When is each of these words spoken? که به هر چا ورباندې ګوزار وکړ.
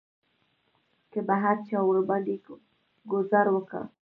که 1.11 1.19
به 1.27 1.35
هر 1.43 1.57
چا 1.67 1.79
ورباندې 1.89 2.35
ګوزار 3.11 3.47
وکړ. 3.51 3.83